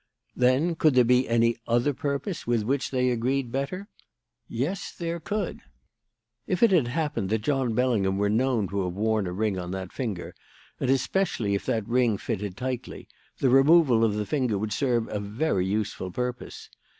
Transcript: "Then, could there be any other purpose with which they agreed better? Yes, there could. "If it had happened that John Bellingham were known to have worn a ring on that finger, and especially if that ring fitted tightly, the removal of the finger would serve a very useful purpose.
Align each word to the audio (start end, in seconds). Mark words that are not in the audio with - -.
"Then, 0.35 0.73
could 0.73 0.95
there 0.95 1.03
be 1.03 1.29
any 1.29 1.57
other 1.67 1.93
purpose 1.93 2.47
with 2.47 2.63
which 2.63 2.89
they 2.89 3.11
agreed 3.11 3.51
better? 3.51 3.87
Yes, 4.47 4.91
there 4.97 5.19
could. 5.19 5.59
"If 6.47 6.63
it 6.63 6.71
had 6.71 6.87
happened 6.87 7.29
that 7.29 7.43
John 7.43 7.75
Bellingham 7.75 8.17
were 8.17 8.27
known 8.27 8.67
to 8.69 8.83
have 8.85 8.95
worn 8.95 9.27
a 9.27 9.31
ring 9.31 9.59
on 9.59 9.69
that 9.73 9.93
finger, 9.93 10.33
and 10.79 10.89
especially 10.89 11.53
if 11.53 11.67
that 11.67 11.87
ring 11.87 12.17
fitted 12.17 12.57
tightly, 12.57 13.07
the 13.37 13.51
removal 13.51 14.03
of 14.03 14.15
the 14.15 14.25
finger 14.25 14.57
would 14.57 14.73
serve 14.73 15.07
a 15.07 15.19
very 15.19 15.67
useful 15.67 16.09
purpose. 16.09 16.71